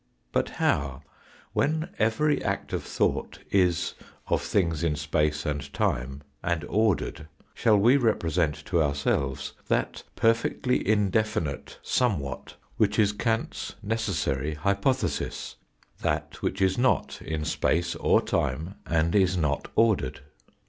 [0.31, 1.03] But how,
[1.53, 3.93] when every act of thought is
[4.29, 10.01] of things in space, and time, and ordered, shall we represent to our selves that
[10.15, 15.57] perfectly indefinite somewhat which is Kant's necessary hypothesis
[16.01, 20.21] that which is not in space or time and is not ordered.